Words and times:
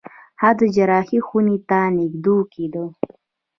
هغه 0.41 0.53
د 0.59 0.61
جراحي 0.75 1.19
خونې 1.27 1.57
ته 1.69 1.79
لېږدول 1.97 2.41
کېده. 2.53 2.83